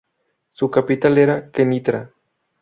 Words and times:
Su 0.49 0.71
capital 0.71 1.15
era 1.19 1.51
Kenitra. 1.51 2.09